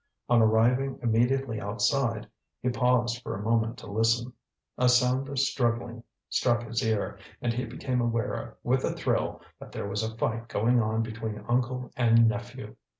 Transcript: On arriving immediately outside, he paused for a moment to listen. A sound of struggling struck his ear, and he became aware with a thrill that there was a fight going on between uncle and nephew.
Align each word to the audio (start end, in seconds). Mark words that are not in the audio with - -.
On 0.29 0.41
arriving 0.41 0.97
immediately 1.03 1.61
outside, 1.61 2.27
he 2.59 2.69
paused 2.69 3.21
for 3.21 3.35
a 3.35 3.41
moment 3.43 3.77
to 3.77 3.85
listen. 3.85 4.33
A 4.79 4.89
sound 4.89 5.29
of 5.29 5.37
struggling 5.37 6.01
struck 6.27 6.63
his 6.63 6.81
ear, 6.83 7.19
and 7.39 7.53
he 7.53 7.65
became 7.65 8.01
aware 8.01 8.57
with 8.63 8.83
a 8.83 8.93
thrill 8.93 9.41
that 9.59 9.71
there 9.71 9.87
was 9.87 10.01
a 10.01 10.17
fight 10.17 10.47
going 10.47 10.81
on 10.81 11.03
between 11.03 11.45
uncle 11.47 11.91
and 11.95 12.27
nephew. 12.27 12.75